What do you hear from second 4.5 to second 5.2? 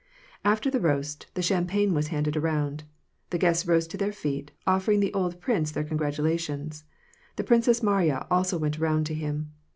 offering the